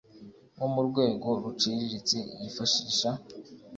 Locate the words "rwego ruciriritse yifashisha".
0.87-3.09